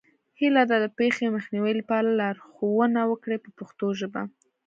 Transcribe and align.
هیله 0.39 0.63
ده 0.69 0.77
د 0.83 0.87
پېښې 0.99 1.33
مخنیوي 1.35 1.73
لپاره 1.79 2.17
لارښوونه 2.19 3.01
وکړئ 3.11 3.37
په 3.41 3.49
پښتو 3.57 3.87
ژبه. 3.99 4.21